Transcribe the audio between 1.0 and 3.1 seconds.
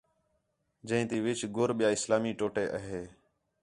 تی وِچ گُر ٻِیا اِسلامی ٹوٹے آ ہے